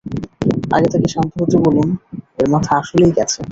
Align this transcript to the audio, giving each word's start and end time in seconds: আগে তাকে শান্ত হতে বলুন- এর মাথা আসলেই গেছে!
আগে 0.75 0.87
তাকে 0.93 1.07
শান্ত 1.07 1.31
হতে 1.41 1.57
বলুন- 1.65 1.87
এর 2.39 2.47
মাথা 2.53 2.71
আসলেই 2.81 3.15
গেছে! 3.17 3.39